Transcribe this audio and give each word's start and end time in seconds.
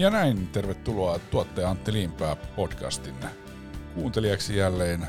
Ja 0.00 0.10
näin, 0.10 0.48
tervetuloa 0.48 1.18
tuottaja 1.18 1.70
Antti 1.70 1.92
Liimpää 1.92 2.36
podcastin 2.36 3.14
kuuntelijaksi 3.94 4.56
jälleen 4.56 5.06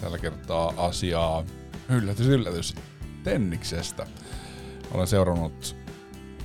tällä 0.00 0.18
kertaa 0.18 0.72
asiaa 0.76 1.44
yllätys 1.88 2.26
yllätys 2.26 2.74
Tenniksestä. 3.24 4.06
Olen 4.90 5.06
seurannut 5.06 5.76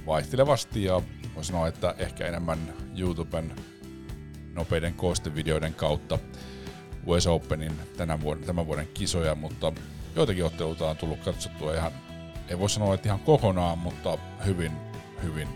vaihtelevasti 0.05 0.83
ja 0.83 1.01
voisi 1.35 1.47
sanoa, 1.47 1.67
että 1.67 1.95
ehkä 1.97 2.27
enemmän 2.27 2.73
YouTuben 2.97 3.55
nopeiden 4.53 4.93
koostevideoiden 4.93 5.73
kautta 5.73 6.19
US 7.05 7.27
Openin 7.27 7.73
tänä 7.97 8.21
vuoden, 8.21 8.43
tämän 8.43 8.67
vuoden 8.67 8.87
kisoja, 8.93 9.35
mutta 9.35 9.73
joitakin 10.15 10.45
otteluita 10.45 10.89
on 10.89 10.97
tullut 10.97 11.19
katsottua 11.19 11.75
ihan, 11.75 11.91
ei 12.47 12.59
voi 12.59 12.69
sanoa, 12.69 12.93
että 12.93 13.09
ihan 13.09 13.19
kokonaan, 13.19 13.77
mutta 13.77 14.17
hyvin, 14.45 14.71
hyvin 15.23 15.47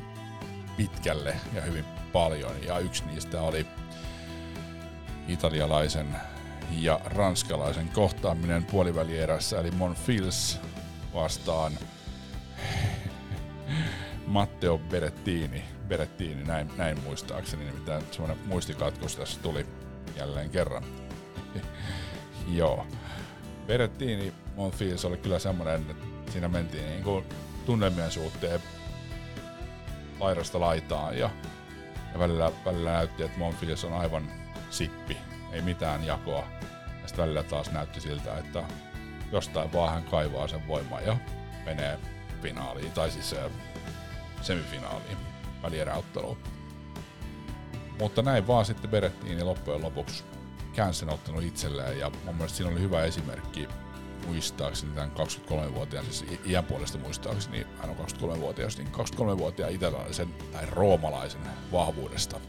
pitkälle 0.77 1.35
ja 1.53 1.61
hyvin 1.61 1.96
paljon. 2.17 2.63
Ja 2.67 2.79
yksi 2.79 3.05
niistä 3.05 3.41
oli 3.41 3.67
italialaisen 5.27 6.15
ja 6.71 6.99
ranskalaisen 7.05 7.89
kohtaaminen 7.89 8.65
puolivälierässä, 8.65 9.59
eli 9.59 9.71
Monfils 9.71 10.59
vastaan 11.13 11.71
Matteo 14.27 14.77
Berettini. 14.77 15.63
Berettini, 15.87 16.43
näin, 16.43 16.71
näin 16.77 16.99
muistaakseni, 16.99 17.65
nimittäin 17.65 18.03
semmoinen 18.11 18.37
muistikatkos 18.47 19.15
tässä 19.15 19.39
tuli 19.41 19.65
jälleen 20.15 20.49
kerran. 20.49 20.83
Joo. 22.59 22.85
Berettini 23.67 24.33
Monfils 24.55 25.05
oli 25.05 25.17
kyllä 25.17 25.39
semmoinen, 25.39 25.85
että 25.89 26.31
siinä 26.31 26.47
mentiin 26.47 26.85
niin 26.85 27.03
kuin 27.03 27.25
tunnelmien 27.65 28.11
suhteen 28.11 28.59
laidasta 30.19 30.59
laitaan 30.59 31.17
ja, 31.17 31.29
ja 32.13 32.19
välillä, 32.19 32.51
välillä 32.65 32.91
näytti, 32.91 33.23
että 33.23 33.39
Monfils 33.39 33.83
on 33.83 33.93
aivan 33.93 34.31
sippi, 34.69 35.17
ei 35.51 35.61
mitään 35.61 36.03
jakoa. 36.03 36.47
Ja 37.01 37.07
sitten 37.07 37.23
välillä 37.23 37.43
taas 37.43 37.71
näytti 37.71 38.01
siltä, 38.01 38.37
että 38.37 38.63
jostain 39.31 39.73
vaan 39.73 39.93
hän 39.93 40.03
kaivaa 40.03 40.47
sen 40.47 40.67
voimaa 40.67 41.01
ja 41.01 41.17
menee 41.65 41.99
finaaliin, 42.41 42.91
tai 42.91 43.11
siis 43.11 43.35
semifinaaliin, 44.41 45.17
välieräotteluun. 45.63 46.37
Mutta 47.99 48.21
näin 48.21 48.47
vaan 48.47 48.65
sitten 48.65 48.91
Berettini 48.91 49.43
loppujen 49.43 49.81
lopuksi 49.81 50.23
käänsi 50.73 50.99
sen 50.99 51.09
ottanut 51.09 51.43
itselleen 51.43 51.99
ja 51.99 52.11
mun 52.25 52.35
mielestä 52.35 52.57
siinä 52.57 52.71
oli 52.71 52.81
hyvä 52.81 53.03
esimerkki 53.03 53.67
muistaakseni 54.27 54.93
tämän 54.93 55.11
23-vuotiaan, 55.11 56.05
siis 56.05 56.25
iän 56.45 56.63
puolesta 56.63 56.97
muistaakseni, 56.97 57.66
hän 57.79 57.89
on 57.89 57.97
23-vuotias, 57.97 58.77
niin 58.77 58.87
23-vuotiaan 58.87 59.71
italialaisen 59.71 60.33
tai 60.51 60.65
roomalaisen 60.65 61.41
vahvuudesta. 61.71 62.39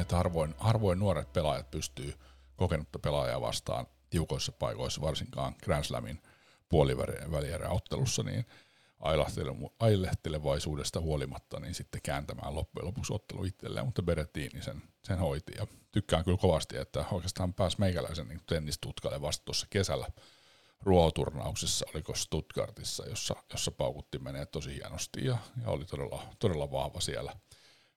Että 0.00 0.16
harvoin, 0.16 0.54
harvoin 0.58 0.98
nuoret 0.98 1.32
pelaajat 1.32 1.70
pystyy 1.70 2.14
kokenutta 2.56 2.98
pelaajaa 2.98 3.40
vastaan 3.40 3.86
tiukoissa 4.10 4.52
paikoissa, 4.52 5.00
varsinkaan 5.00 5.54
Grand 5.64 5.84
Slamin 5.84 6.22
puolivälierä 6.68 7.68
ottelussa, 7.68 8.22
niin 8.22 8.46
ailehtelevaisuudesta 9.78 11.00
huolimatta 11.00 11.60
niin 11.60 11.74
sitten 11.74 12.00
kääntämään 12.04 12.54
loppujen 12.54 12.86
lopuksi 12.86 13.12
ottelu 13.12 13.44
itselleen, 13.44 13.86
mutta 13.86 14.02
Berettini 14.02 14.62
sen, 14.62 14.82
sen 15.02 15.18
hoiti 15.18 15.52
ja 15.58 15.66
tykkään 15.92 16.24
kyllä 16.24 16.38
kovasti, 16.38 16.76
että 16.76 17.04
oikeastaan 17.10 17.54
pääsi 17.54 17.76
meikäläisen 17.80 18.28
niin 18.28 18.40
tennistutkalle 18.46 19.22
vasta 19.22 19.44
tuossa 19.44 19.66
kesällä 19.70 20.06
ruoturnauksessa, 20.82 21.86
oliko 21.94 22.14
Stuttgartissa, 22.14 23.06
jossa, 23.06 23.36
jossa 23.52 23.70
paukutti 23.70 24.18
menee 24.18 24.46
tosi 24.46 24.74
hienosti 24.74 25.24
ja, 25.24 25.38
ja 25.62 25.70
oli 25.70 25.84
todella, 25.84 26.22
todella 26.38 26.70
vahva 26.70 27.00
siellä. 27.00 27.36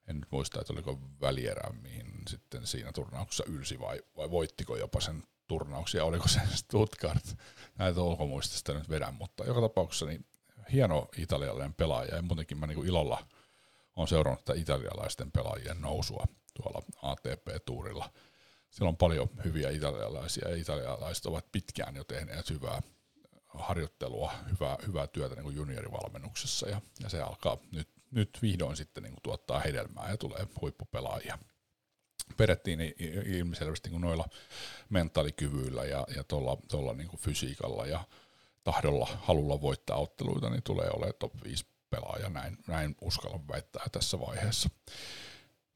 En 0.08 0.16
nyt 0.16 0.32
muista, 0.32 0.62
että 0.62 0.74
oliko 0.74 1.00
välierä, 1.22 1.70
mihin 1.82 2.14
sitten 2.28 2.68
siinä 2.68 2.92
turnauksessa 2.92 3.44
ylsi 3.48 3.80
vai, 3.80 4.02
vai 4.18 4.32
voittiko 4.32 4.78
jopa 4.78 5.02
sen 5.02 5.24
turnauksia, 5.48 6.06
oliko 6.06 6.28
se 6.28 6.40
Stuttgart, 6.56 7.38
näitä 7.78 8.02
ulkomuistista 8.02 8.74
nyt 8.74 8.90
vedän, 8.90 9.14
mutta 9.14 9.44
joka 9.44 9.62
tapauksessa 9.62 10.06
niin 10.06 10.26
hieno 10.72 11.08
italialainen 11.18 11.74
pelaaja 11.74 12.16
ja 12.16 12.22
muutenkin 12.22 12.58
mä 12.58 12.68
niin 12.68 12.86
ilolla 12.86 13.28
on 13.96 14.08
seurannut 14.08 14.46
tätä 14.46 14.60
italialaisten 14.60 15.32
pelaajien 15.32 15.82
nousua 15.82 16.26
tuolla 16.54 16.82
ATP-tuurilla. 17.02 18.10
Siellä 18.70 18.90
on 18.90 18.98
paljon 18.98 19.30
hyviä 19.44 19.70
italialaisia 19.70 20.50
ja 20.50 20.56
italialaiset 20.56 21.26
ovat 21.26 21.52
pitkään 21.52 21.96
jo 21.96 22.04
tehneet 22.04 22.50
hyvää 22.50 22.82
harjoittelua, 23.48 24.34
hyvää, 24.52 24.78
hyvää 24.88 25.08
työtä 25.08 25.36
niin 25.36 25.44
kuin 25.44 25.56
juniorivalmennuksessa 25.56 26.70
ja, 26.70 26.82
ja 27.04 27.10
se 27.10 27.22
alkaa 27.22 27.58
nyt, 27.72 27.90
nyt 28.12 28.40
vihdoin 28.42 28.78
sitten 28.78 29.04
niin 29.04 29.14
kuin 29.14 29.24
tuottaa 29.24 29.60
hedelmää 29.60 30.10
ja 30.10 30.18
tulee 30.18 30.48
huippupelaajia. 30.62 31.38
Perettiin 32.38 32.80
ilmiselvästi 33.26 33.90
niin 33.90 34.02
noilla 34.02 34.26
mentaalikyvyillä 34.90 35.86
ja, 35.86 36.08
ja 36.16 36.24
tuolla 36.24 36.94
niin 36.94 37.10
fysiikalla 37.18 37.86
ja 37.86 38.04
tahdolla, 38.64 39.08
halulla 39.22 39.62
voittaa 39.62 39.98
otteluita, 39.98 40.50
niin 40.50 40.64
tulee 40.64 40.90
olemaan 40.90 41.14
top 41.20 41.34
5 41.44 41.66
pelaaja, 41.90 42.30
näin, 42.30 42.58
näin 42.68 42.96
uskallan 43.02 43.48
väittää 43.48 43.86
tässä 43.92 44.20
vaiheessa. 44.20 44.70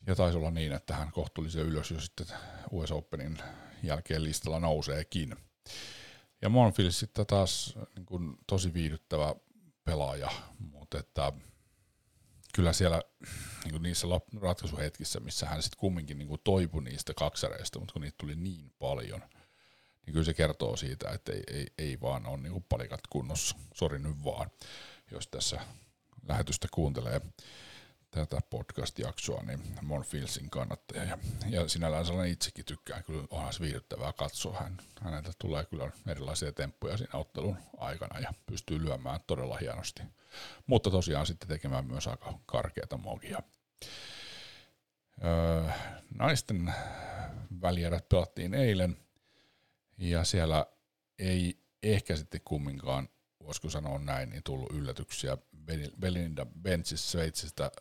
Ja 0.08 0.16
taisi 0.16 0.38
olla 0.38 0.52
niin, 0.52 0.72
että 0.72 0.96
hän 0.96 1.12
kohtuullisen 1.12 1.64
ylös 1.64 1.92
jo 1.92 2.00
sitten 2.00 2.28
US 2.72 2.92
Openin 2.92 3.38
jälkeen 3.84 4.24
listalla 4.24 4.60
nouseekin. 4.60 5.36
Ja 6.42 6.50
Monfils 6.50 7.00
sitten 7.00 7.26
taas 7.26 7.76
niin 7.96 8.06
kuin, 8.06 8.38
tosi 8.48 8.74
viihdyttävä 8.74 9.36
pelaaja, 9.84 10.32
mutta 10.60 11.00
että 11.00 11.32
kyllä 12.54 12.74
siellä 12.74 13.02
niin 13.64 13.72
kuin 13.72 13.84
niissä 13.84 14.08
ratkaisuhetkissä, 14.42 15.20
missä 15.20 15.46
hän 15.46 15.64
sitten 15.64 15.80
kumminkin 15.80 16.18
niin 16.18 16.28
kuin 16.28 16.42
toipui 16.44 16.84
niistä 16.84 17.14
kaksareista, 17.14 17.80
mutta 17.80 17.94
kun 17.94 18.02
niitä 18.02 18.18
tuli 18.18 18.36
niin 18.36 18.74
paljon– 18.80 19.22
niin 20.06 20.14
kyllä 20.14 20.26
se 20.26 20.34
kertoo 20.34 20.76
siitä, 20.76 21.10
että 21.10 21.32
ei, 21.32 21.44
ei, 21.48 21.68
ei 21.78 22.02
vaan 22.02 22.26
ole 22.26 22.38
niin 22.38 22.66
palikat 22.70 23.02
kunnossa. 23.10 23.56
Sori 23.74 24.00
nyt 24.00 24.24
vaan, 24.24 24.52
jos 25.12 25.28
tässä 25.28 25.60
lähetystä 26.28 26.68
kuuntelee 26.72 27.22
tätä 28.14 28.42
podcast-jaksoa, 28.50 29.44
niin 29.44 29.60
Monfilsin 29.82 30.50
kannattaja. 30.50 31.04
Ja, 31.04 31.18
ja 31.50 31.68
sinällään 31.68 32.06
sellainen 32.06 32.34
itsekin 32.34 32.66
tykkään, 32.66 33.04
kyllä 33.04 33.28
onhan 33.30 33.54
viihdyttävää 33.62 34.14
katsoa. 34.14 34.60
Hän, 34.60 34.78
häneltä 35.02 35.32
tulee 35.40 35.66
kyllä 35.66 35.92
erilaisia 36.08 36.52
temppuja 36.52 36.98
siinä 36.98 37.20
ottelun 37.20 37.58
aikana 37.78 38.20
ja 38.20 38.34
pystyy 38.46 38.86
lyömään 38.86 39.20
todella 39.28 39.58
hienosti. 39.58 40.04
Mutta 40.68 40.92
tosiaan 40.92 41.26
sitten 41.26 41.50
tekemään 41.50 41.86
myös 41.86 42.08
aika 42.08 42.40
karkeata 42.46 42.98
mogia. 42.98 43.40
Öö, 45.24 45.70
naisten 46.18 46.74
välierät 47.62 48.10
pelattiin 48.10 48.54
eilen 48.54 48.98
ja 49.98 50.24
siellä 50.24 50.66
ei 51.20 51.60
ehkä 51.84 52.16
sitten 52.16 52.42
kumminkaan, 52.46 53.10
voisiko 53.44 53.70
sanoa 53.70 54.00
näin, 54.00 54.30
niin 54.30 54.44
tullut 54.44 54.72
yllätyksiä. 54.72 55.38
Belinda 56.00 56.46
Benzis 56.62 57.12
Sveitsistä, 57.12 57.72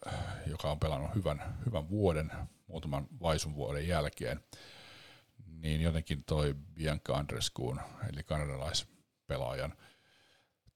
joka 0.47 0.71
on 0.71 0.79
pelannut 0.79 1.15
hyvän, 1.15 1.59
hyvän 1.67 1.89
vuoden, 1.89 2.33
muutaman 2.67 3.07
vaisun 3.23 3.55
vuoden 3.55 3.89
jälkeen, 3.89 4.41
niin 5.47 5.81
jotenkin 5.81 6.25
toi 6.25 6.55
Bianca 6.75 7.15
Andreskuun, 7.15 7.81
eli 8.13 8.23
kanadalaispelaajan 8.23 9.75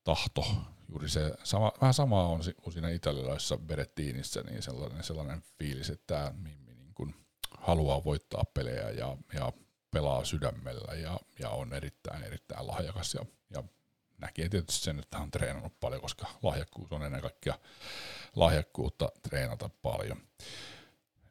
tahto, 0.05 0.47
juuri 0.89 1.09
se 1.09 1.35
sama, 1.45 1.73
vähän 1.81 1.95
sama 1.95 2.29
on 2.29 2.41
kuin 2.63 2.73
siinä 2.73 2.89
italialaisessa 2.89 3.57
Berettiinissä, 3.57 4.43
niin 4.43 4.63
sellainen, 4.63 5.05
sellainen 5.05 5.43
fiilis, 5.59 5.91
että 5.91 6.07
tämä 6.07 6.33
Mimmi 6.37 6.75
niin 6.75 7.15
haluaa 7.59 8.05
voittaa 8.05 8.45
pelejä 8.55 8.91
ja, 8.91 9.17
ja 9.35 9.53
pelaa 9.91 10.25
sydämellä 10.25 10.95
ja, 10.95 11.21
ja 11.39 11.51
on 11.51 11.73
erittäin, 11.73 12.23
erittäin 12.23 12.67
lahjakas 12.67 13.15
ja, 13.15 13.25
ja 13.51 13.65
näkee 14.19 14.49
tietysti 14.49 14.85
sen, 14.85 14.99
että 14.99 15.17
hän 15.17 15.25
on 15.25 15.31
treenannut 15.31 15.81
paljon, 15.81 16.03
koska 16.03 16.27
lahjakkuus 16.43 16.93
on 16.93 17.03
ennen 17.03 17.21
kaikkea 17.21 17.59
lahjakkuutta 18.37 19.13
treenata 19.23 19.71
paljon. 19.83 20.23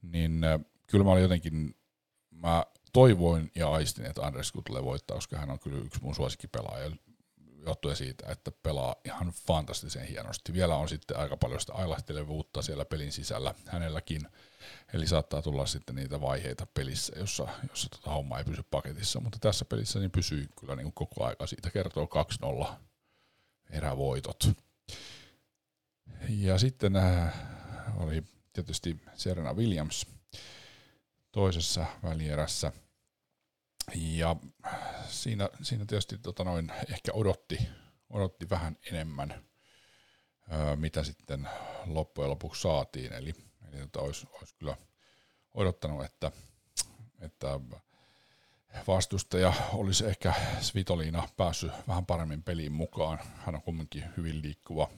Niin 0.01 0.41
kyllä 0.87 1.03
mä 1.03 1.11
olin 1.11 1.23
jotenkin, 1.23 1.75
mä 2.31 2.65
toivoin 2.93 3.51
ja 3.55 3.71
aistin, 3.71 4.05
että 4.05 4.21
Andresku 4.21 4.61
tulee 4.61 4.83
voittaa, 4.83 5.17
koska 5.17 5.37
hän 5.37 5.49
on 5.49 5.59
kyllä 5.59 5.77
yksi 5.77 6.01
mun 6.01 6.15
suosikkipelaaja 6.15 6.91
johtuen 7.65 7.95
siitä, 7.95 8.31
että 8.31 8.51
pelaa 8.51 8.95
ihan 9.05 9.33
fantastisen 9.47 10.07
hienosti. 10.07 10.53
Vielä 10.53 10.75
on 10.75 10.89
sitten 10.89 11.17
aika 11.17 11.37
paljon 11.37 11.59
sitä 11.59 11.73
ailahtelevuutta 11.73 12.61
siellä 12.61 12.85
pelin 12.85 13.11
sisällä 13.11 13.53
hänelläkin, 13.67 14.27
eli 14.93 15.07
saattaa 15.07 15.41
tulla 15.41 15.65
sitten 15.65 15.95
niitä 15.95 16.21
vaiheita 16.21 16.67
pelissä, 16.73 17.13
jossa, 17.19 17.47
jossa 17.69 17.89
tota 17.89 18.11
homma 18.11 18.37
ei 18.37 18.43
pysy 18.43 18.63
paketissa, 18.71 19.19
mutta 19.19 19.37
tässä 19.41 19.65
pelissä 19.65 19.99
niin 19.99 20.11
pysyy 20.11 20.47
kyllä 20.59 20.75
niin 20.75 20.93
koko 20.93 21.25
aika. 21.25 21.47
Siitä 21.47 21.69
kertoo 21.69 22.09
2-0 22.65 22.67
erävoitot. 23.69 24.49
Ja 26.29 26.57
sitten 26.57 26.95
äh, 26.95 27.33
oli 27.97 28.23
tietysti 28.53 29.01
Serena 29.15 29.53
Williams 29.53 30.05
toisessa 31.31 31.85
välierässä– 32.03 32.71
ja 33.95 34.35
siinä, 35.07 35.49
siinä 35.61 35.85
tietysti 35.85 36.17
tota 36.17 36.43
noin, 36.43 36.71
ehkä 36.93 37.11
odotti, 37.13 37.57
odotti 38.09 38.49
vähän 38.49 38.77
enemmän, 38.91 39.43
öö, 40.53 40.75
mitä 40.75 41.03
sitten 41.03 41.49
loppujen 41.85 42.29
lopuksi 42.29 42.61
saatiin. 42.61 43.13
Eli, 43.13 43.33
eli 43.71 43.81
tota 43.81 43.99
olisi, 43.99 44.27
olisi 44.33 44.55
kyllä 44.55 44.77
odottanut, 45.53 46.05
että, 46.05 46.31
että 47.19 47.59
vastustaja 48.87 49.53
olisi 49.73 50.05
ehkä 50.05 50.33
Svitoliina 50.61 51.27
päässyt 51.37 51.71
vähän 51.87 52.05
paremmin 52.05 52.43
peliin 52.43 52.71
mukaan. 52.71 53.19
Hän 53.35 53.55
on 53.55 53.61
kumminkin 53.61 54.03
hyvin 54.17 54.41
liikkuva 54.41 54.89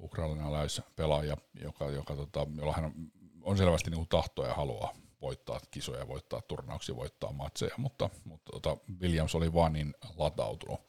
ukrainalaispelaaja, 0.00 1.36
joka, 1.54 1.90
joka, 1.90 2.16
tota, 2.16 2.46
jolla 2.56 2.72
hän 2.72 2.84
on, 2.84 2.92
on 3.42 3.58
selvästi 3.58 3.90
niin 3.90 4.08
tahtoa 4.08 4.46
ja 4.46 4.54
haluaa 4.54 5.03
voittaa 5.24 5.60
kisoja, 5.70 6.08
voittaa 6.08 6.42
turnauksia, 6.42 6.96
voittaa 6.96 7.32
matseja, 7.32 7.74
mutta, 7.76 8.10
mutta 8.24 8.52
tota, 8.52 8.76
Williams 9.00 9.34
oli 9.34 9.54
vaan 9.54 9.72
niin 9.72 9.94
latautunut. 10.16 10.80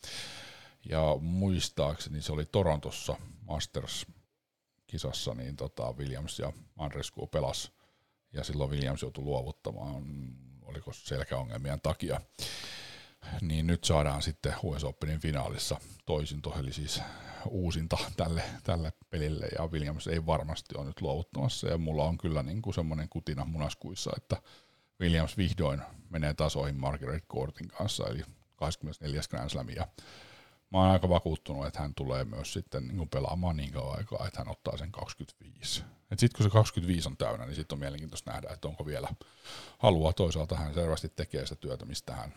Ja 0.89 1.01
muistaakseni 1.21 2.21
se 2.21 2.31
oli 2.31 2.45
Torontossa 2.45 3.15
Masters-kisassa, 3.45 5.33
niin 5.33 5.55
tota 5.55 5.93
Williams 5.93 6.39
ja 6.39 6.53
Andrescu 6.77 7.27
pelas, 7.27 7.71
ja 8.33 8.43
silloin 8.43 8.69
Williams 8.69 9.01
joutui 9.01 9.23
luovuttamaan, 9.23 10.03
oliko 10.61 10.93
selkäongelmien 10.93 11.81
takia. 11.81 12.21
Niin 13.41 13.67
nyt 13.67 13.83
saadaan 13.83 14.21
sitten 14.21 14.53
US 14.63 14.83
Openin 14.83 15.19
finaalissa 15.19 15.77
toisinto, 16.05 16.55
eli 16.59 16.73
siis 16.73 17.01
uusinta 17.47 17.97
tälle, 18.17 18.43
tälle 18.63 18.93
pelille, 19.09 19.47
ja 19.57 19.67
Williams 19.67 20.07
ei 20.07 20.25
varmasti 20.25 20.77
ole 20.77 20.85
nyt 20.85 21.01
luovuttamassa, 21.01 21.67
ja 21.67 21.77
mulla 21.77 22.03
on 22.03 22.17
kyllä 22.17 22.43
niin 22.43 22.61
kuin 22.61 22.73
semmoinen 22.73 23.09
kutina 23.09 23.45
munaskuissa, 23.45 24.11
että 24.17 24.37
Williams 25.01 25.37
vihdoin 25.37 25.81
menee 26.09 26.33
tasoihin 26.33 26.79
Margaret 26.79 27.25
Courtin 27.27 27.67
kanssa, 27.67 28.07
eli 28.07 28.23
24. 28.55 29.21
Grand 29.29 29.49
Slam, 29.49 29.69
ja 29.69 29.87
mä 30.71 30.77
oon 30.77 30.91
aika 30.91 31.09
vakuuttunut, 31.09 31.67
että 31.67 31.79
hän 31.79 31.95
tulee 31.95 32.25
myös 32.25 32.53
sitten 32.53 32.87
niin 32.87 32.97
kuin 32.97 33.09
pelaamaan 33.09 33.57
niin 33.57 33.71
kauan 33.71 33.97
aikaa, 33.97 34.27
että 34.27 34.39
hän 34.39 34.51
ottaa 34.51 34.77
sen 34.77 34.91
25. 34.91 35.83
Sitten 36.17 36.37
kun 36.37 36.43
se 36.43 36.49
25 36.49 37.09
on 37.09 37.17
täynnä, 37.17 37.45
niin 37.45 37.55
sitten 37.55 37.75
on 37.75 37.79
mielenkiintoista 37.79 38.31
nähdä, 38.31 38.49
että 38.53 38.67
onko 38.67 38.85
vielä 38.85 39.09
halua. 39.77 40.13
Toisaalta 40.13 40.55
hän 40.55 40.73
selvästi 40.73 41.09
tekee 41.09 41.45
sitä 41.45 41.61
työtä, 41.61 41.85
mistä 41.85 42.15
hän 42.15 42.33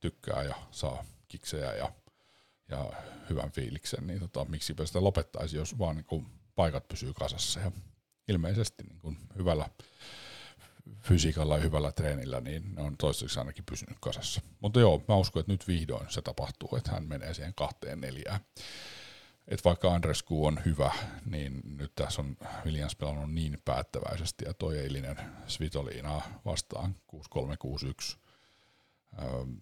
tykkää 0.00 0.42
ja 0.42 0.54
saa 0.70 1.04
kiksejä 1.28 1.72
ja, 1.72 1.92
ja 2.68 2.92
hyvän 3.30 3.50
fiiliksen, 3.50 4.06
niin 4.06 4.20
tota, 4.20 4.44
miksi 4.44 4.74
sitä 4.84 5.04
lopettaisi, 5.04 5.56
jos 5.56 5.78
vaan 5.78 5.96
niin 5.96 6.04
kuin 6.04 6.26
paikat 6.54 6.88
pysyy 6.88 7.12
kasassa. 7.14 7.60
Ja 7.60 7.72
ilmeisesti 8.28 8.84
niin 8.84 9.00
kuin 9.00 9.18
hyvällä 9.38 9.68
fysiikalla 11.02 11.56
ja 11.56 11.62
hyvällä 11.62 11.92
treenillä, 11.92 12.40
niin 12.40 12.74
ne 12.74 12.82
on 12.82 12.96
toistaiseksi 12.96 13.38
ainakin 13.38 13.64
pysynyt 13.64 13.96
kasassa. 14.00 14.40
Mutta 14.60 14.80
joo, 14.80 15.04
mä 15.08 15.16
uskon, 15.16 15.40
että 15.40 15.52
nyt 15.52 15.68
vihdoin 15.68 16.06
se 16.08 16.22
tapahtuu, 16.22 16.76
että 16.76 16.90
hän 16.90 17.08
menee 17.08 17.34
siihen 17.34 17.54
kahteen 17.54 18.00
neljään. 18.00 18.40
Et 19.48 19.64
vaikka 19.64 19.94
Andrescu 19.94 20.46
on 20.46 20.60
hyvä, 20.64 20.92
niin 21.24 21.60
nyt 21.64 21.92
tässä 21.94 22.22
on 22.22 22.36
Williams 22.64 22.96
pelannut 22.96 23.32
niin 23.32 23.58
päättäväisesti 23.64 24.44
ja 24.44 24.54
toi 24.54 24.78
eilinen 24.78 25.16
Svitoliina 25.46 26.22
vastaan 26.44 26.96
6-3-6-1 27.14 28.16
ähm, 29.22 29.54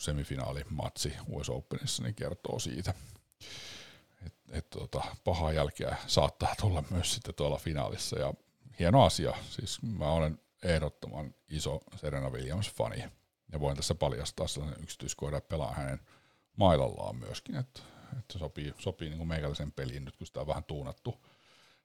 semifinaalimatsi 0.00 1.12
US 1.28 1.50
Openissa 1.50 2.02
niin 2.02 2.14
kertoo 2.14 2.58
siitä, 2.58 2.94
että 4.26 4.40
et, 4.52 4.70
tota, 4.70 5.04
pahaa 5.24 5.52
jälkeä 5.52 5.96
saattaa 6.06 6.54
tulla 6.60 6.84
myös 6.90 7.14
sitten 7.14 7.34
tuolla 7.34 7.58
finaalissa 7.58 8.18
ja 8.18 8.34
hieno 8.78 9.04
asia. 9.04 9.34
Siis 9.50 9.82
mä 9.82 10.12
olen 10.12 10.38
ehdottoman 10.62 11.34
iso 11.48 11.80
Serena 11.96 12.30
Williams-fani. 12.30 13.04
Ja 13.52 13.60
voin 13.60 13.76
tässä 13.76 13.94
paljastaa 13.94 14.46
sellainen 14.46 14.82
yksityiskohdan, 14.82 15.38
että 15.38 15.48
pelaan 15.48 15.76
hänen 15.76 16.00
mailallaan 16.56 17.16
myöskin, 17.16 17.56
että, 17.56 17.80
että 18.18 18.38
sopii, 18.38 18.74
sopii 18.78 19.08
niin 19.08 19.18
kuin 19.18 19.28
meikäläisen 19.28 19.72
peliin 19.72 20.04
nyt, 20.04 20.16
kun 20.16 20.26
sitä 20.26 20.40
on 20.40 20.46
vähän 20.46 20.64
tuunattu, 20.64 21.26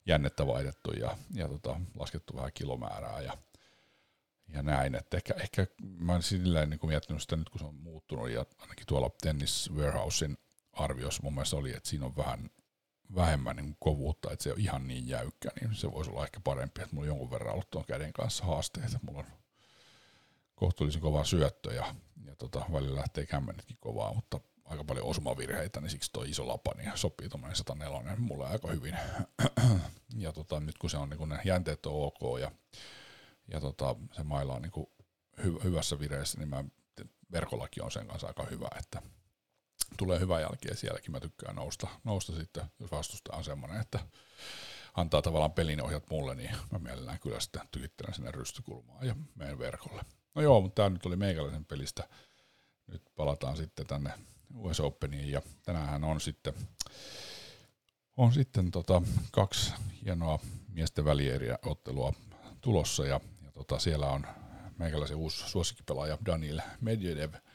jännettä 0.05 0.47
vaihdettu 0.47 0.91
ja, 0.91 1.17
ja 1.33 1.47
tota, 1.47 1.79
laskettu 1.99 2.35
vähän 2.35 2.51
kilomäärää 2.53 3.21
ja, 3.21 3.37
ja 4.53 4.63
näin. 4.63 4.95
Että 4.95 5.17
ehkä, 5.17 5.33
ehkä 5.33 5.67
mä 5.81 6.11
olen 6.11 6.23
silleen 6.23 6.69
niin 6.69 6.79
kuin 6.79 6.89
miettinyt 6.89 7.21
sitä 7.21 7.35
nyt, 7.35 7.49
kun 7.49 7.59
se 7.59 7.65
on 7.65 7.75
muuttunut 7.75 8.29
ja 8.29 8.45
ainakin 8.59 8.85
tuolla 8.87 9.09
Tennis 9.21 9.71
Warehousein 9.75 10.37
arviossa 10.73 11.23
mun 11.23 11.33
mielestä 11.33 11.55
oli, 11.55 11.73
että 11.75 11.89
siinä 11.89 12.05
on 12.05 12.17
vähän 12.17 12.49
vähemmän 13.15 13.55
niin 13.55 13.77
kovuutta, 13.79 14.31
että 14.31 14.43
se 14.43 14.51
on 14.51 14.59
ihan 14.59 14.87
niin 14.87 15.07
jäykkä, 15.07 15.49
niin 15.61 15.75
se 15.75 15.91
voisi 15.91 16.11
olla 16.11 16.23
ehkä 16.23 16.39
parempi, 16.43 16.81
että 16.81 16.95
mulla 16.95 17.03
on 17.05 17.07
jonkun 17.07 17.31
verran 17.31 17.53
ollut 17.53 17.69
tuon 17.69 17.85
käden 17.85 18.13
kanssa 18.13 18.45
haasteita. 18.45 18.99
Mulla 19.01 19.19
on 19.19 19.25
kohtuullisen 20.55 21.01
kova 21.01 21.23
syöttö 21.23 21.73
ja, 21.73 21.95
ja 22.25 22.35
tota, 22.35 22.65
välillä 22.73 22.99
lähtee 22.99 23.25
kämmenetkin 23.25 23.77
kovaa, 23.79 24.13
mutta 24.13 24.39
aika 24.65 24.83
paljon 24.83 25.05
osumavirheitä, 25.05 25.81
niin 25.81 25.89
siksi 25.89 26.11
tuo 26.13 26.23
iso 26.23 26.47
lapa 26.47 26.71
niin 26.77 26.91
sopii 26.95 27.29
tuommoinen 27.29 27.55
104 27.55 28.15
mulle 28.17 28.47
aika 28.47 28.67
hyvin. 28.67 28.97
ja 30.23 30.33
tota, 30.33 30.59
nyt 30.59 30.77
kun 30.77 30.89
se 30.89 30.97
on, 30.97 31.09
niin 31.09 31.17
kun 31.17 31.29
ne 31.29 31.39
jänteet 31.45 31.85
on 31.85 31.93
ok 31.93 32.39
ja, 32.41 32.51
ja 33.47 33.59
tota, 33.59 33.95
se 34.11 34.23
maila 34.23 34.53
on 34.53 34.61
niin 34.61 34.71
kuin 34.71 34.87
hy, 35.43 35.59
hyvässä 35.63 35.99
vireessä, 35.99 36.37
niin 36.37 36.49
mä, 36.49 36.63
verkollakin 37.31 37.83
on 37.83 37.91
sen 37.91 38.07
kanssa 38.07 38.27
aika 38.27 38.43
hyvä, 38.43 38.67
että 38.79 39.01
tulee 39.97 40.19
hyvä 40.19 40.39
jälki 40.39 40.67
ja 40.67 40.75
sielläkin 40.75 41.11
mä 41.11 41.19
tykkään 41.19 41.55
nousta, 41.55 41.87
nousta 42.03 42.35
sitten, 42.35 42.65
jos 42.79 42.91
vastustaja 42.91 43.37
on 43.37 43.43
semmoinen, 43.43 43.81
että 43.81 43.99
antaa 44.93 45.21
tavallaan 45.21 45.53
pelin 45.53 45.83
ohjat 45.83 46.09
mulle, 46.09 46.35
niin 46.35 46.55
mä 46.71 46.79
mielellään 46.79 47.19
kyllä 47.19 47.39
sitten 47.39 47.61
tykittelen 47.71 48.13
sinne 48.13 48.31
rystykulmaan 48.31 49.07
ja 49.07 49.15
menen 49.35 49.59
verkolle. 49.59 50.05
No 50.35 50.41
joo, 50.41 50.61
mutta 50.61 50.75
tämä 50.75 50.89
nyt 50.89 51.05
oli 51.05 51.15
meikäläisen 51.15 51.65
pelistä. 51.65 52.09
Nyt 52.87 53.01
palataan 53.15 53.57
sitten 53.57 53.87
tänne 53.87 54.11
US 54.53 54.79
Openiin 54.79 55.31
ja 55.31 55.41
tänään 55.63 56.03
on 56.03 56.21
sitten, 56.21 56.53
on 58.17 58.33
sitten 58.33 58.71
tota 58.71 59.01
kaksi 59.31 59.73
hienoa 60.05 60.39
miesten 60.67 61.05
välieriä 61.05 61.59
ottelua 61.65 62.13
tulossa 62.61 63.05
ja 63.05 63.19
tota 63.55 63.79
siellä 63.79 64.07
on 64.07 64.27
meikäläisen 64.77 65.17
uusi 65.17 65.49
suosikkipelaaja 65.49 66.17
Daniel 66.25 66.61
Medvedev– 66.81 67.33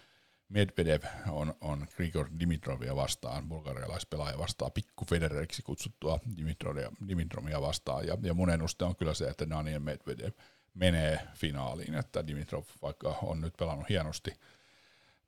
Medvedev 0.50 1.02
on, 1.28 1.54
on 1.60 1.86
Grigor 1.96 2.28
Dimitrovia 2.40 2.96
vastaan, 2.96 3.48
bulgarialaispelaaja 3.48 4.38
vastaan, 4.38 4.72
pikku 4.72 5.04
Federeriksi 5.04 5.62
kutsuttua 5.62 6.20
Dimitrovia, 6.36 6.92
Dimitrovia 7.08 7.60
vastaan. 7.60 8.06
Ja, 8.06 8.18
ja 8.22 8.34
mun 8.34 8.50
ennuste 8.50 8.84
on 8.84 8.96
kyllä 8.96 9.14
se, 9.14 9.28
että 9.28 9.50
Daniel 9.50 9.80
Medvedev 9.80 10.32
menee 10.74 11.20
finaaliin, 11.34 11.94
että 11.94 12.26
Dimitrov 12.26 12.64
vaikka 12.82 13.18
on 13.22 13.40
nyt 13.40 13.54
pelannut 13.58 13.88
hienosti, 13.88 14.34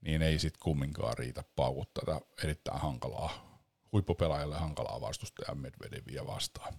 niin 0.01 0.23
ei 0.23 0.39
sitten 0.39 0.63
kumminkaan 0.63 1.19
riitä 1.19 1.45
paukuttaa 1.57 2.05
tätä 2.07 2.27
erittäin 2.45 2.81
hankalaa, 2.81 3.61
huippupelaajalle 3.93 4.57
hankalaa 4.57 5.01
vastustajaa 5.01 5.55
Medvedevia 5.55 6.27
vastaan. 6.27 6.75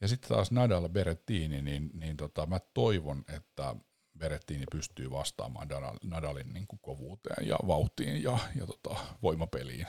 Ja 0.00 0.08
sitten 0.08 0.28
taas 0.28 0.50
Nadal 0.50 0.88
Berettini, 0.88 1.62
niin, 1.62 1.90
niin 1.94 2.16
tota, 2.16 2.46
mä 2.46 2.60
toivon, 2.74 3.24
että 3.36 3.76
Berettini 4.18 4.64
pystyy 4.70 5.10
vastaamaan 5.10 5.68
Nadalin 6.04 6.52
niin 6.52 6.66
kuin 6.66 6.80
kovuuteen 6.82 7.48
ja 7.48 7.56
vauhtiin 7.66 8.22
ja, 8.22 8.38
ja 8.54 8.66
tota, 8.66 8.96
voimapeliin. 9.22 9.86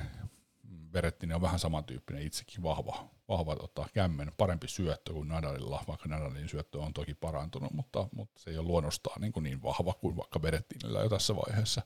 Berettini 0.92 1.34
on 1.34 1.42
vähän 1.42 1.60
samantyyppinen 1.60 2.24
itsekin 2.24 2.64
vahva, 2.64 3.10
vahva 3.28 3.56
tota, 3.56 3.86
kämmen, 3.94 4.32
parempi 4.38 4.68
syöttö 4.68 5.14
kuin 5.14 5.28
Nadalilla, 5.28 5.84
vaikka 5.88 6.10
Nadalin 6.10 6.50
syöttö 6.50 6.80
on 6.80 6.94
toki 6.94 7.14
parantunut, 7.14 7.72
mutta, 7.72 8.08
mutta 8.12 8.42
se 8.42 8.50
ei 8.50 8.58
ole 8.58 8.68
luonnostaan 8.68 9.22
niin, 9.22 9.34
kuin 9.34 9.44
niin 9.44 9.64
vahva 9.64 9.94
kuin 9.94 10.18
vaikka 10.18 10.40
Berettinillä 10.40 11.00
jo 11.00 11.10
tässä 11.10 11.36
vaiheessa. 11.36 11.82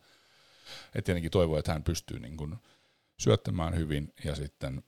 Et 0.96 1.06
tietenkin 1.06 1.32
toivoo, 1.32 1.58
että 1.58 1.74
hän 1.74 1.84
pystyy 1.84 2.20
niin 2.20 2.38
kuin 2.38 2.56
syöttämään 3.20 3.76
hyvin 3.76 4.14
ja 4.26 4.36
sitten 4.36 4.84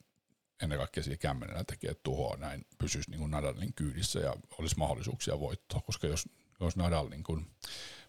ennen 0.64 0.78
kaikkea 0.78 1.02
siellä 1.02 1.16
kämmenellä 1.16 1.64
tekee 1.64 1.94
tuhoa, 1.94 2.36
näin 2.36 2.66
pysyisi 2.78 3.10
niin 3.10 3.18
kuin 3.20 3.30
Nadalin 3.30 3.74
kyydissä 3.74 4.20
ja 4.20 4.36
olisi 4.58 4.78
mahdollisuuksia 4.78 5.40
voittoa, 5.40 5.80
koska 5.80 6.06
jos 6.06 6.28
jos 6.60 6.76
Nadal 6.76 7.08
niin 7.08 7.24
kuin, 7.24 7.46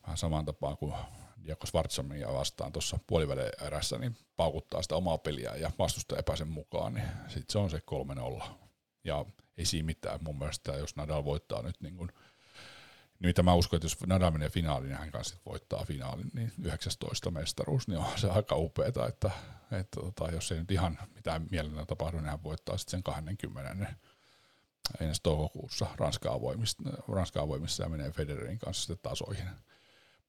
vähän 0.04 0.18
samaan 0.18 0.46
tapaan 0.46 0.78
kuin 0.78 0.94
Diakos 1.46 1.74
Vartsamia 1.74 2.34
vastaan 2.34 2.72
tuossa 2.72 3.00
puolivälin 3.08 3.52
erässä, 3.62 3.98
niin 3.98 4.18
paukuttaa 4.36 4.82
sitä 4.82 4.96
omaa 4.96 5.18
peliä 5.18 5.56
ja 5.56 5.72
vastustaja 5.80 6.20
epäisen 6.20 6.48
mukaan, 6.48 6.94
niin 6.94 7.08
sitten 7.28 7.46
se 7.48 7.58
on 7.58 7.70
se 7.70 7.82
3-0. 8.42 8.44
Ja 9.04 9.26
ei 9.58 9.66
siinä 9.66 9.86
mitään 9.86 10.20
mun 10.24 10.40
mielestä, 10.40 10.72
jos 10.72 10.96
Nadal 10.96 11.26
voittaa 11.26 11.62
nyt 11.62 11.82
niin 11.82 11.98
kuin, 11.98 12.12
mitä 13.20 13.44
mä 13.44 13.54
uskon, 13.54 13.78
että 13.78 13.86
jos 13.86 13.98
Nadal 14.08 14.32
menee 14.32 14.50
finaaliin, 14.50 14.90
niin 14.90 14.98
hän 14.98 15.12
kanssa 15.12 15.38
voittaa 15.46 15.86
finaalin, 15.86 16.32
niin 16.34 16.52
19 16.64 17.32
mestaruus, 17.32 17.88
niin 17.88 17.98
on 17.98 18.06
se 18.16 18.30
aika 18.30 18.56
upeeta, 18.56 19.08
että, 19.08 19.32
että 19.72 20.02
tota, 20.02 20.32
jos 20.32 20.52
ei 20.52 20.60
nyt 20.60 20.72
ihan 20.72 20.98
mitään 21.16 21.48
mielellä 21.52 21.86
tapahdu, 21.86 22.18
niin 22.18 22.30
hän 22.30 22.44
voittaa 22.44 22.78
sitten 22.78 22.92
sen 22.92 23.04
20 23.04 23.96
ensi 25.00 25.22
toukokuussa 25.24 25.88
Ranskaa 25.98 26.42
voimissa, 26.42 26.78
Ranskaa 27.08 27.48
ja 27.80 27.90
menee 27.90 28.12
Federerin 28.12 28.60
kanssa 28.60 28.82
sitten 28.82 29.10
tasoihin. 29.10 29.46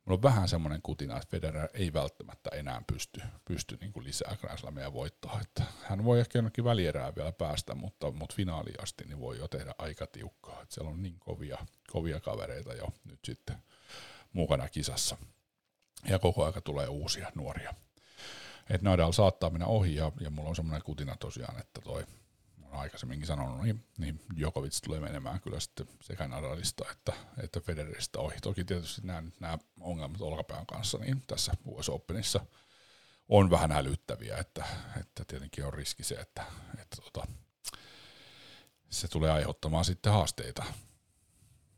Mulla 0.07 0.17
on 0.17 0.23
vähän 0.23 0.49
semmoinen 0.49 0.83
kutina, 0.83 1.17
että 1.17 1.31
Federer 1.31 1.69
ei 1.75 1.93
välttämättä 1.93 2.51
enää 2.51 2.83
pysty, 2.93 3.21
pysty 3.45 3.79
niin 3.81 3.93
kuin 3.93 4.05
lisää 4.05 4.37
Grand 4.41 4.59
Slamia. 4.59 4.93
Että 5.43 5.65
hän 5.83 6.05
voi 6.05 6.21
ehkä 6.21 6.39
jonnekin 6.39 6.65
välierää 6.65 7.15
vielä 7.17 7.33
päästä, 7.33 7.75
mutta, 7.75 8.11
mutta 8.11 8.35
finaali 8.37 8.71
asti 8.83 9.05
niin 9.05 9.21
voi 9.21 9.39
jo 9.39 9.49
tehdä 9.49 9.75
aika 9.79 10.07
tiukkaa. 10.07 10.63
Että 10.63 10.75
siellä 10.75 10.91
on 10.91 11.03
niin 11.03 11.19
kovia, 11.19 11.59
kovia 11.93 12.21
kavereita 12.21 12.75
jo 12.75 12.89
nyt 13.05 13.21
sitten 13.25 13.57
mukana 14.33 14.69
kisassa. 14.69 15.17
Ja 16.09 16.19
koko 16.19 16.45
aika 16.45 16.61
tulee 16.61 16.89
uusia 16.89 17.33
nuoria. 17.35 17.75
Et 18.71 18.83
Nadal 18.83 19.13
saattaa 19.13 19.51
mennä 19.51 19.67
ohi 19.67 19.95
ja, 19.95 20.13
ja 20.21 20.31
mulla 20.31 20.49
on 20.49 20.57
semmoinen 20.57 20.83
kutina 20.83 21.17
tosiaan, 21.17 21.61
että 21.61 21.81
toi 21.81 22.07
aikaisemminkin 22.79 23.27
sanonut, 23.27 23.63
niin, 23.63 23.85
niin 23.99 24.21
Djokovic 24.37 24.79
tulee 24.85 25.01
menemään 25.01 25.41
kyllä 25.41 25.61
sitten 25.61 25.89
sekä 26.01 26.29
Nadalista 26.29 26.85
että, 26.93 27.13
että 27.43 27.61
Federeristä 27.61 28.19
ohi. 28.19 28.37
Toki 28.43 28.65
tietysti 28.65 29.01
nämä, 29.05 29.23
nämä 29.41 29.59
ongelmat 29.81 30.21
olkapään 30.21 30.67
kanssa 30.67 30.99
niin 30.99 31.23
tässä 31.27 31.53
US 31.65 31.89
Openissa 31.89 32.41
on 33.29 33.51
vähän 33.51 33.73
hälyttäviä, 33.73 34.37
että, 34.37 34.65
että 35.01 35.25
tietenkin 35.25 35.65
on 35.65 35.75
riski 35.75 36.05
se, 36.05 36.15
että, 36.15 36.45
että 36.79 36.97
tota, 37.03 37.27
se 38.91 39.09
tulee 39.09 39.31
aiheuttamaan 39.31 39.85
sitten 39.85 40.13
haasteita 40.13 40.65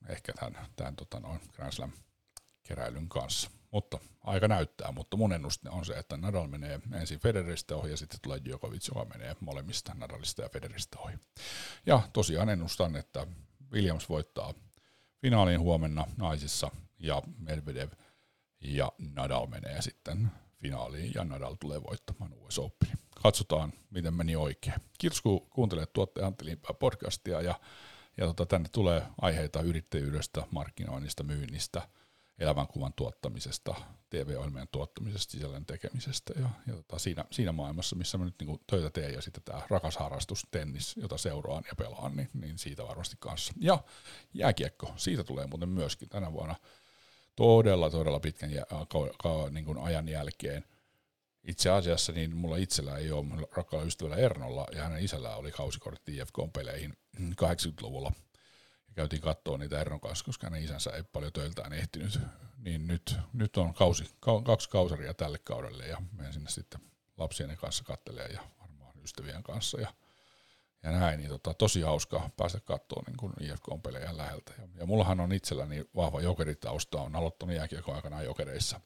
ehkä 0.08 0.32
tämän, 0.32 0.66
tämän 0.76 0.96
tota 0.96 1.20
noin 1.20 1.40
Grand 1.52 1.72
Slam 1.72 1.92
keräilyn 2.62 3.08
kanssa. 3.08 3.50
Mutta 3.70 3.98
aika 4.25 4.48
näyttää, 4.48 4.92
mutta 4.92 5.16
mun 5.16 5.32
ennuste 5.32 5.70
on 5.70 5.84
se, 5.84 5.92
että 5.92 6.16
Nadal 6.16 6.46
menee 6.46 6.80
ensin 6.92 7.20
Federeristä 7.20 7.76
ohi 7.76 7.90
ja 7.90 7.96
sitten 7.96 8.20
tulee 8.22 8.40
Djokovic, 8.44 8.88
joka 8.88 9.04
menee 9.04 9.37
molemmista 9.40 9.94
Nadalista 9.94 10.42
ja 10.42 10.48
Federeristä 10.48 10.98
ohi. 10.98 11.14
Ja 11.87 12.08
tosiaan 12.12 12.48
ennustan, 12.48 12.96
että 12.96 13.26
Williams 13.72 14.08
voittaa 14.08 14.54
finaalin 15.20 15.60
huomenna 15.60 16.04
naisissa 16.16 16.70
ja 16.98 17.22
Medvedev 17.38 17.90
ja 18.60 18.92
Nadal 18.98 19.46
menee 19.46 19.82
sitten 19.82 20.30
finaaliin 20.62 21.12
ja 21.14 21.25
Nadal 21.25 21.54
tulee 21.60 21.82
voittamaan 21.82 22.32
US 22.34 22.58
Open. 22.58 22.92
Katsotaan, 23.22 23.72
miten 23.90 24.14
meni 24.14 24.37
oikein. 24.37 24.80
Kiitos 24.98 25.20
kun 25.20 25.46
kuuntelet 25.50 25.92
tuotteen 25.92 26.26
Antti 26.26 26.44
Limpää 26.44 26.75
podcastia 26.75 27.40
ja, 27.40 27.60
ja 28.16 28.26
tota, 28.26 28.46
tänne 28.46 28.68
tulee 28.72 29.02
aiheita 29.20 29.60
yrittäjyydestä, 29.60 30.42
markkinoinnista, 30.50 31.22
myynnistä– 31.22 31.82
elämänkuvan 32.38 32.92
tuottamisesta, 32.92 33.75
TV-ohjelmien 34.11 34.68
tuottamisesta, 34.73 35.33
sisällön 35.33 35.66
tekemisestä 35.66 36.33
ja, 36.37 36.50
ja 36.66 36.75
tota, 36.75 36.99
siinä, 36.99 37.25
siinä 37.30 37.52
maailmassa, 37.52 37.97
missä 37.97 38.18
mä 38.18 38.25
nyt 38.25 38.35
niin 38.40 38.61
töitä 38.66 38.90
teen 38.90 39.14
ja 39.14 39.23
sitten 39.23 39.42
tämä 39.42 39.62
rakas 39.71 39.97
harrastus, 39.97 40.47
tennis, 40.50 40.97
jota 40.97 41.18
seuraan 41.18 41.64
ja 41.66 41.75
pelaan, 41.76 42.16
niin, 42.16 42.28
niin 42.35 42.59
siitä 42.59 42.87
varmasti 42.87 43.16
kanssa. 43.21 43.52
Ja 43.61 43.85
jääkiekko, 44.35 44.92
siitä 44.97 45.25
tulee 45.25 45.47
muuten 45.47 45.68
myöskin 45.68 46.09
tänä 46.09 46.33
vuonna 46.33 46.54
todella, 47.37 47.90
todella 47.90 48.21
pitkän 48.21 48.52
jä, 48.52 48.66
ka, 48.71 48.87
ka, 49.23 49.50
niin 49.50 49.64
kuin 49.64 49.78
ajan 49.78 50.09
jälkeen. 50.09 50.64
Itse 51.45 51.71
asiassa 51.71 52.12
niin 52.12 52.37
mulla 52.37 52.57
itsellä 52.57 52.97
ei 52.97 53.12
ole, 53.12 53.26
rakkaalla 53.52 53.87
ystävällä 53.87 54.16
Ernolla 54.16 54.66
ja 54.73 54.83
hänen 54.83 55.04
isällään 55.04 55.38
oli 55.38 55.52
kausikortti 55.52 56.16
IFK-peleihin 56.16 56.97
80-luvulla– 57.21 58.12
käytiin 58.95 59.23
katsoa 59.23 59.59
niitä 59.59 59.80
Ernon 59.80 60.00
kanssa, 60.00 60.25
koska 60.25 60.47
hänen 60.47 60.64
isänsä 60.64 60.90
ei 60.90 61.02
paljon 61.02 61.33
töiltään 61.33 61.73
ehtinyt, 61.73 62.21
niin 62.59 62.87
nyt, 62.87 63.16
nyt 63.33 63.57
on 63.57 63.75
kausi, 63.75 64.11
kaksi 64.45 64.71
kausaria 64.71 65.14
tälle 65.14 65.38
kaudelle 65.38 65.87
ja 65.87 66.02
menen 66.12 66.33
sinne 66.33 66.50
sitten 66.50 66.80
lapsien 67.16 67.57
kanssa 67.57 67.85
kattelee 67.85 68.26
ja 68.26 68.40
varmaan 68.61 68.95
ystävien 69.04 69.42
kanssa 69.42 69.80
ja, 69.80 69.95
ja 70.83 70.90
näin, 70.90 71.18
niin 71.18 71.30
tota, 71.30 71.54
tosi 71.54 71.80
hauska 71.80 72.30
päästä 72.37 72.61
katsoa 72.61 73.02
niin 73.07 73.16
kuin 73.16 73.33
IFK-pelejä 73.40 74.16
läheltä. 74.16 74.52
Ja, 74.59 74.68
ja 74.75 74.87
mullahan 74.87 75.21
on 75.21 75.33
itselläni 75.33 75.85
vahva 75.97 76.21
jokeritausta, 76.21 77.02
on 77.02 77.16
aloittanut 77.16 77.57
jääkiekon 77.57 77.95
aikana 77.95 78.23
jokereissa 78.23 78.80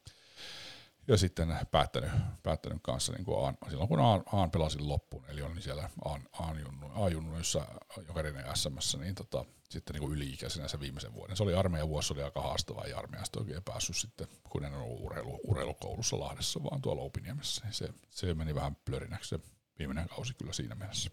ja 1.08 1.16
sitten 1.16 1.56
päättänyt, 1.70 2.10
päättänyt 2.42 2.78
kanssa 2.82 3.12
niin 3.12 3.24
kuin 3.24 3.44
Aan, 3.44 3.56
silloin 3.70 3.88
kun 3.88 4.00
Aan, 4.00 4.22
Aan 4.32 4.50
pelasin 4.50 4.88
loppuun, 4.88 5.24
eli 5.28 5.42
olin 5.42 5.62
siellä 5.62 5.90
Aan, 6.04 6.28
Aan 6.32 6.60
junnu, 6.60 6.90
A-junnuissa 6.94 7.66
jokerinen 8.08 8.44
SM, 8.56 9.00
niin 9.00 9.14
tota, 9.14 9.44
sitten 9.72 9.94
niin 9.94 10.00
kuin 10.00 10.12
yli-ikäisenä 10.12 10.68
se 10.68 10.80
viimeisen 10.80 11.14
vuoden. 11.14 11.36
Se 11.36 11.42
oli 11.42 11.54
armeijan 11.54 11.88
vuosi, 11.88 12.12
oli 12.12 12.22
aika 12.22 12.42
haastava 12.42 12.84
ja 12.84 12.98
armeijasta 12.98 13.40
oikein 13.40 13.64
päässyt 13.64 13.96
sitten, 13.96 14.26
kun 14.50 14.64
en 14.64 14.74
ollut 14.74 15.00
urheilu, 15.00 15.40
urheilukoulussa 15.44 16.20
Lahdessa, 16.20 16.62
vaan 16.62 16.82
tuolla 16.82 17.02
Opiniemessä. 17.02 17.64
Se, 17.70 17.88
se 18.10 18.34
meni 18.34 18.54
vähän 18.54 18.76
plörinäksi 18.76 19.28
se 19.28 19.40
viimeinen 19.78 20.08
kausi 20.08 20.34
kyllä 20.34 20.52
siinä 20.52 20.74
mielessä. 20.74 21.10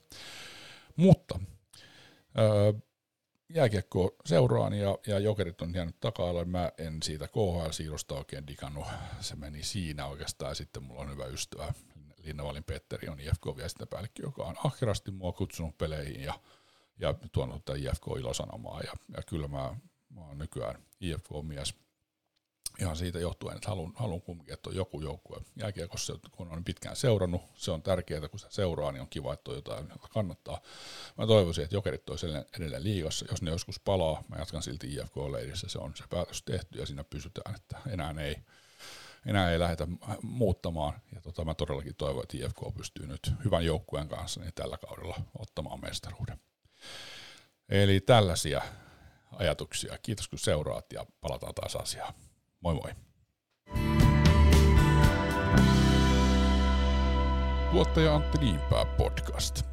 Mutta 0.95 1.39
öö, 2.39 2.73
jääkiekko 3.49 4.15
seuraan 4.25 4.73
ja, 4.73 4.97
ja 5.07 5.19
jokerit 5.19 5.61
on 5.61 5.73
jäänyt 5.73 5.99
taka 5.99 6.45
Mä 6.45 6.71
en 6.77 7.03
siitä 7.03 7.27
KHL-siirrosta 7.27 8.15
oikein 8.15 8.47
digannut. 8.47 8.87
Se 9.21 9.35
meni 9.35 9.63
siinä 9.63 10.05
oikeastaan. 10.05 10.55
Sitten 10.55 10.83
mulla 10.83 11.01
on 11.01 11.11
hyvä 11.11 11.25
ystävä, 11.25 11.73
Linnavalin 12.23 12.63
Petteri 12.63 13.09
on 13.09 13.19
IFK-viestintäpäällikkö, 13.19 14.23
joka 14.23 14.43
on 14.43 14.55
ahkerasti 14.63 15.11
mua 15.11 15.31
kutsunut 15.31 15.77
peleihin 15.77 16.21
ja, 16.21 16.39
ja 16.99 17.13
tuonut 17.31 17.65
tätä 17.65 17.77
IFK-ilosanomaa. 17.77 18.81
Ja, 18.81 18.93
ja 19.15 19.23
kyllä 19.23 19.47
mä, 19.47 19.75
mä 20.09 20.21
oon 20.21 20.37
nykyään 20.37 20.83
IFK-mies– 21.01 21.73
ihan 22.79 22.97
siitä 22.97 23.19
johtuen, 23.19 23.55
että 23.55 23.69
haluan, 23.69 23.91
haluan 23.95 24.21
kumminkin, 24.21 24.53
että 24.53 24.69
on 24.69 24.75
joku 24.75 25.01
joukkue 25.01 25.37
jääkiekossa, 25.55 26.19
kun 26.31 26.51
on 26.51 26.63
pitkään 26.63 26.95
seurannut, 26.95 27.41
se 27.55 27.71
on 27.71 27.81
tärkeää, 27.81 28.27
kun 28.27 28.39
se 28.39 28.47
seuraa, 28.49 28.91
niin 28.91 29.01
on 29.01 29.09
kiva, 29.09 29.33
että 29.33 29.51
on 29.51 29.57
jotain, 29.57 29.89
jota 29.89 30.07
kannattaa. 30.07 30.61
Mä 31.17 31.27
toivoisin, 31.27 31.63
että 31.63 31.75
jokerit 31.75 32.09
olisi 32.09 32.27
edelleen 32.57 32.83
liigassa, 32.83 33.25
jos 33.31 33.41
ne 33.41 33.51
joskus 33.51 33.79
palaa, 33.79 34.23
mä 34.27 34.35
jatkan 34.35 34.63
silti 34.63 34.95
IFK-leirissä, 34.95 35.69
se 35.69 35.79
on 35.79 35.93
se 35.95 36.03
päätös 36.09 36.43
tehty 36.43 36.79
ja 36.79 36.85
siinä 36.85 37.03
pysytään, 37.03 37.55
että 37.55 37.77
enää 37.89 38.13
ei, 38.19 38.35
enää 39.25 39.51
ei 39.51 39.59
lähdetä 39.59 39.87
muuttamaan. 40.21 40.93
Ja 41.15 41.21
tota, 41.21 41.45
mä 41.45 41.53
todellakin 41.53 41.95
toivon, 41.95 42.23
että 42.23 42.37
IFK 42.37 42.77
pystyy 42.77 43.07
nyt 43.07 43.33
hyvän 43.45 43.65
joukkueen 43.65 44.07
kanssa 44.07 44.41
niin 44.41 44.53
tällä 44.55 44.77
kaudella 44.77 45.21
ottamaan 45.39 45.81
mestaruuden. 45.81 46.39
Eli 47.69 48.01
tällaisia 48.01 48.61
ajatuksia. 49.31 49.97
Kiitos 49.97 50.27
kun 50.27 50.39
seuraat 50.39 50.85
ja 50.93 51.05
palataan 51.21 51.55
taas 51.55 51.75
asiaan. 51.75 52.13
Moi 52.59 52.73
moi. 52.73 52.91
Tuottaja 57.71 58.15
Antti 58.15 58.37
Niinpää 58.37 58.85
podcast. 58.85 59.68